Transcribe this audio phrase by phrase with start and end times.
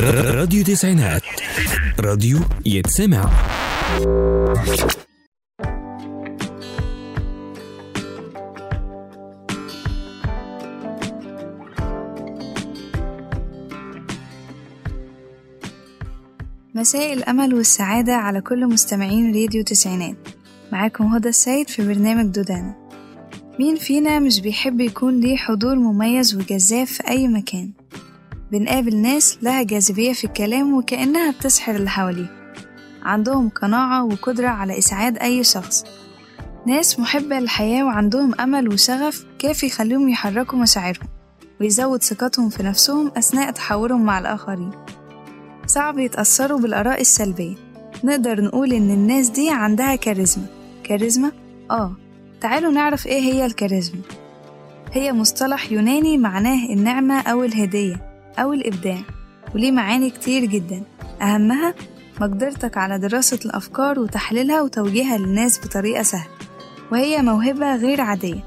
[0.00, 1.22] راديو تسعينات.
[2.00, 3.30] راديو يتسمع.
[16.74, 20.16] مساء الأمل والسعادة على كل مستمعين راديو تسعينات.
[20.72, 22.74] معاكم هدى السيد في برنامج دودانا.
[23.58, 27.70] مين فينا مش بيحب يكون ليه حضور مميز وجذاب في أي مكان؟
[28.52, 32.54] بنقابل ناس لها جاذبية في الكلام وكأنها بتسحر اللي حواليه.
[33.02, 35.84] عندهم قناعة وقدرة على إسعاد أي شخص.
[36.66, 41.08] ناس محبة للحياة وعندهم أمل وشغف كافي يخليهم يحركوا مشاعرهم
[41.60, 44.70] ويزود ثقتهم في نفسهم أثناء تحاورهم مع الآخرين.
[45.66, 47.54] صعب يتأثروا بالآراء السلبية.
[48.04, 50.46] نقدر نقول إن الناس دي عندها كاريزما.
[50.84, 51.32] كاريزما؟
[51.70, 51.96] آه.
[52.40, 54.00] تعالوا نعرف إيه هي الكاريزما.
[54.92, 58.11] هي مصطلح يوناني معناه النعمة أو الهدية.
[58.38, 58.98] أو الإبداع
[59.54, 60.82] وليه معاني كتير جدا.
[61.22, 61.74] أهمها
[62.20, 66.30] مقدرتك على دراسة الأفكار وتحليلها وتوجيهها للناس بطريقة سهلة
[66.92, 68.44] وهي موهبة غير عادية.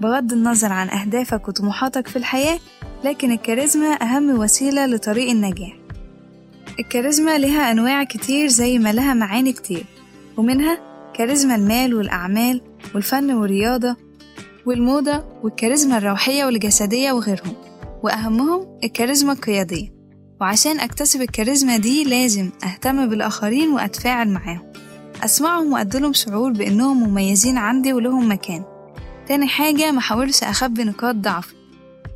[0.00, 2.58] بغض النظر عن أهدافك وطموحاتك في الحياة
[3.04, 5.72] لكن الكاريزما أهم وسيلة لطريق النجاح.
[6.78, 9.84] الكاريزما لها أنواع كتير زي ما لها معاني كتير
[10.36, 10.78] ومنها
[11.14, 12.60] كاريزما المال والأعمال
[12.94, 13.96] والفن والرياضة
[14.66, 17.54] والموضة والكاريزما الروحية والجسدية وغيرهم.
[18.02, 19.96] وأهمهم الكاريزما القيادية.
[20.40, 24.72] وعشان أكتسب الكاريزما دي لازم أهتم بالآخرين وأتفاعل معاهم.
[25.24, 28.64] أسمعهم وأديلهم شعور بإنهم مميزين عندي ولهم مكان.
[29.28, 31.54] تاني حاجة محاولش أخبي نقاط ضعفي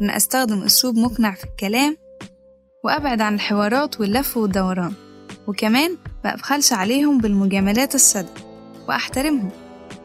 [0.03, 1.97] إن أستخدم أسلوب مقنع في الكلام
[2.85, 4.93] وأبعد عن الحوارات واللف والدوران.
[5.47, 8.47] وكمان مأبخلش عليهم بالمجاملات الصدق.
[8.89, 9.51] وأحترمهم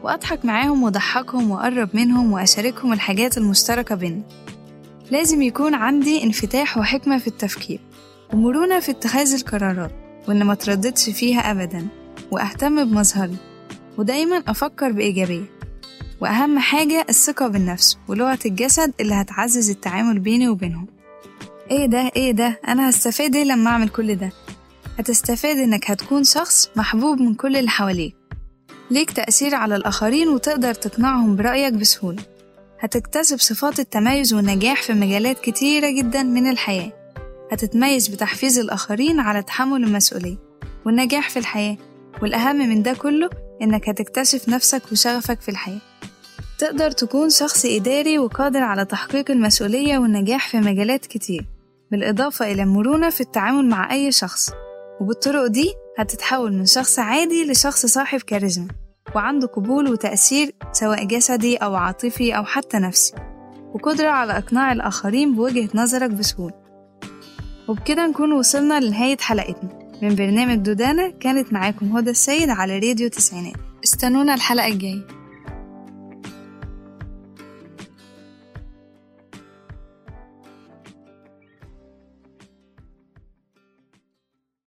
[0.02, 4.22] وأضحك معاهم وأضحكهم وأقرب منهم وأشاركهم الحاجات المشتركة بينا
[5.10, 7.80] لازم يكون عندي انفتاح وحكمة في التفكير
[8.32, 9.92] ومرونة في اتخاذ القرارات
[10.28, 11.86] وإن ما ترددش فيها أبدا
[12.30, 13.36] وأهتم بمظهري
[13.98, 15.56] ودايما أفكر بإيجابية.
[16.20, 20.86] وأهم حاجة الثقة بالنفس ولغة الجسد اللي هتعزز التعامل بيني وبينهم.
[21.70, 24.32] إيه ده؟ إيه ده؟ أنا هستفاد إيه لما أعمل كل ده؟
[24.98, 28.16] هتستفاد إنك هتكون شخص محبوب من كل اللي حواليك.
[28.90, 32.22] ليك تأثير على الآخرين وتقدر تقنعهم برأيك بسهولة.
[32.80, 36.92] هتكتسب صفات التميز والنجاح في مجالات كتيرة جدا من الحياة.
[37.52, 40.36] هتتميز بتحفيز الآخرين على تحمل المسؤولية
[40.86, 41.76] والنجاح في الحياة.
[42.22, 43.30] والأهم من ده كله
[43.62, 45.80] إنك هتكتشف نفسك وشغفك في الحياة.
[46.58, 51.46] تقدر تكون شخص إداري وقادر على تحقيق المسؤولية والنجاح في مجالات كتير
[51.90, 54.50] بالإضافة إلى المرونة في التعامل مع أي شخص.
[55.00, 58.68] وبالطرق دي هتتحول من شخص عادي لشخص صاحب كاريزما.
[59.16, 63.14] وعنده قبول وتأثير سواء جسدي أو عاطفي أو حتى نفسي
[63.74, 66.54] وقدرة على إقناع الآخرين بوجهة نظرك بسهولة.
[67.68, 73.56] وبكده نكون وصلنا لنهاية حلقتنا من برنامج دودانا كانت معاكم هدى السيد على راديو تسعينات.
[73.84, 75.15] استنونا الحلقة الجاية.